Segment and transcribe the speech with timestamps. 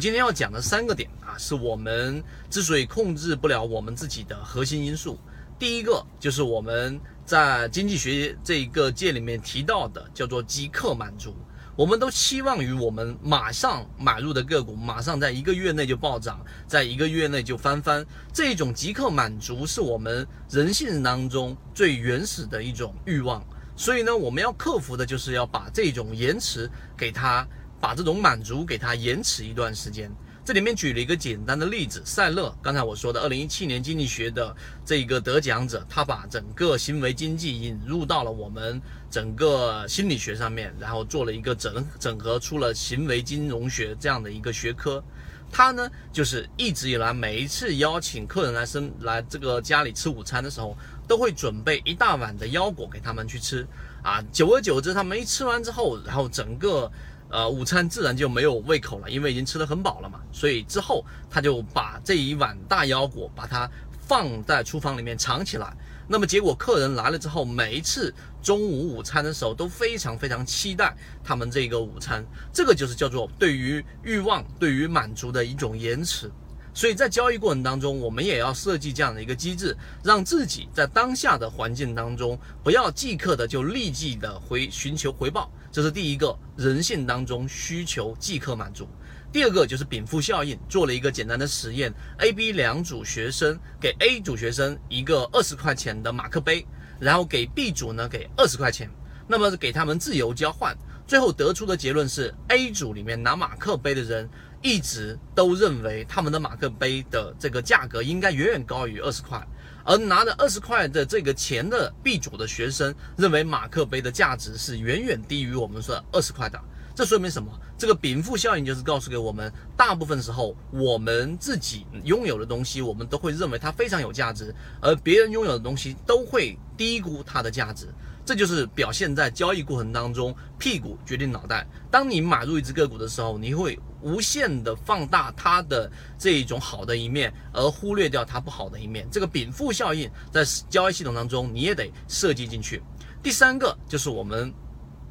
[0.00, 5.18] 今天要讲的三个点啊，是我们之所以控制不了我们自己的核心因素。
[5.58, 11.36] 第一个就是我们在经济学这一个界里面提到的，叫做即刻满足。
[11.76, 18.04] 我们都期望于我们马上买入的个股，马上在一个月内就暴涨，在一个月内就翻番。
[18.32, 23.44] 这种即刻满足是我们人性当中最原始的一种欲望。
[23.76, 27.46] 所以呢，我们要克服的就是要把这种延迟给它。
[27.80, 30.10] 把这种满足给它延迟一段时间。
[30.42, 45.04] 这里面举了一个简单的例子，赛勒，刚才我说的二零一七年经济学的这个得奖者，他把整个行为经济引入到了我们整个心理学上面，然后做了一个整整合出了行为金融学这样的一个学科。
[45.52, 50.76] 他呢，就是一直以来每一次邀请客人来生来这个家里吃午餐的时候，
[51.06, 53.64] 都会准备一大碗的腰果给他们去吃。
[54.02, 56.90] 啊，久而久之，他们一吃完之后，然后整个。
[57.30, 60.20] 呃，午餐自然就没有胃口了，因为已经吃得很饱了嘛。
[60.32, 63.70] 所以之后他就把这一碗大腰果把它
[64.06, 65.72] 放在厨房里面藏起来。
[66.08, 72.26] 那么结果客人来了之后，每一次中午午餐的时候都非常非常期待他们这个午餐。
[72.52, 76.28] 这个就是叫做对于欲望、对于满足的一种延迟。
[76.72, 85.50] 所以在交易过程当中，我们也要设计这样的一个机制，让自己在当下的环境当中，不要即刻的就立即的回寻求回报。
[85.72, 88.88] 这是第一个人性当中需求即刻满足。
[89.32, 96.66] 第二个就是禀赋效应，做了一个简单的实验，A、B 两组学生，给 A 组学生一个二十块钱的马克杯，
[96.98, 98.90] 然后给 B 组呢给二十块钱，
[99.28, 100.76] 那么给他们自由交换，
[101.10, 104.30] 最后得出的结论是 A 组里面拿马克杯的人。
[104.62, 109.42] 一直都认为他们的马克杯的这个价格应该远远高于二十块，
[109.86, 116.60] 而拿着二十块的这个钱的 B 组的学生认为马克杯的价值是远远低于我们说二十块的。
[116.94, 117.50] 这说明什么？
[117.78, 127.88] 这个禀赋效应就是告诉给我们，大部分时候我们自己拥有的东西，我们都会认为它非常有价值，而别人拥有的东西都会低估它的价值。
[128.30, 131.66] 这就是表现在交易过程当中，屁股决定脑袋。
[131.90, 139.04] 当你买入一只个股的时候，你会无限的放大它的这一种好的一面，而忽略掉它不好的一面。
[139.10, 142.80] 这个禀赋效应在交易系统当中你也得设计进去。
[143.20, 144.54] 第三个就是我们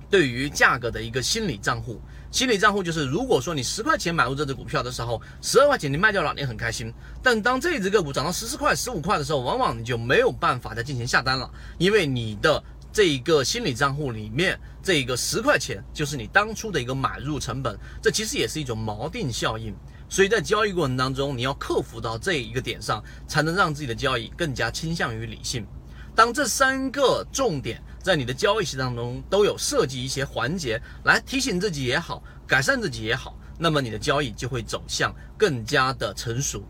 [0.09, 1.99] 对于价格的一个心理账户。
[2.31, 6.93] 心理账户就是，如果说你十块钱买入这只股票的时候，十二块钱你卖掉了，你很开心。
[7.21, 12.63] 但当这只个股涨到十四块、十五块的时候，往往你就没有办法再进行下单了，因为你的。
[12.99, 19.73] 这一个心理账户里面，这一个十块钱就是你当初的一个买入成本，这其实也是一种锚定效应。
[20.09, 25.65] 所以在交易过程当中，你要克服到这一个点上，才能让自己的交易更加倾向于理性。
[26.13, 36.61] 当这三个重点在你的交易系当中都有设计一些环节来提醒自己也好，改善自己也好，那么你的交易就会走向更加的成熟。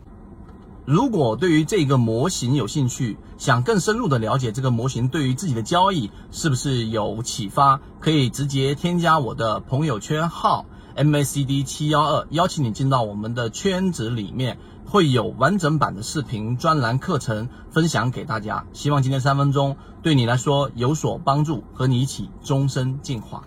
[0.90, 18.66] 如果对于这个模型有兴趣，想更深入的了解这个模型对于自己的交易是不是有启发，可以直接添加我的朋友圈号 MACD 七幺二，邀请你进到我们的圈子里面，会有完整版的视频专栏课程分享给大家。
[18.72, 23.44] 希望今天三分钟对你来说有所帮助，和你一起终身进化。